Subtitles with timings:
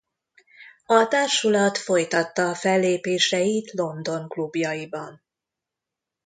[0.85, 5.21] A társulat folytatta a fellépéseit London klubjaiban.